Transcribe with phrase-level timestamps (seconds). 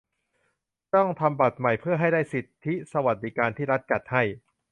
[0.95, 2.53] ต้องทำบัตรใหม่เพื่อให้ได้สิทธิ์
[2.93, 4.23] สวัสดิการที่รัฐจัดให้